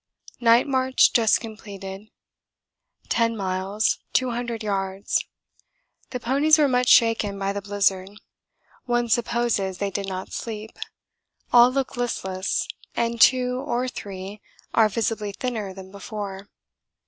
Night 0.39 0.65
march 0.65 1.13
just 1.13 1.39
completed. 1.39 2.09
10 3.09 3.37
miles, 3.37 3.99
200 4.13 4.63
yards. 4.63 5.23
The 6.09 6.19
ponies 6.19 6.57
were 6.57 6.67
much 6.67 6.89
shaken 6.89 7.37
by 7.37 7.53
the 7.53 7.61
blizzard. 7.61 8.09
One 8.85 9.09
supposes 9.09 9.77
they 9.77 9.91
did 9.91 10.07
not 10.07 10.31
sleep 10.33 10.71
all 11.53 11.71
look 11.71 11.97
listless 11.97 12.67
and 12.95 13.21
two 13.21 13.61
or 13.63 13.87
three 13.87 14.41
are 14.73 14.89
visibly 14.89 15.33
thinner 15.33 15.71
than 15.71 15.91
before. 15.91 16.49